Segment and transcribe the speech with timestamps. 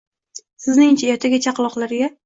[0.65, 2.15] Sizningcha, ertaga chaqaloqlarga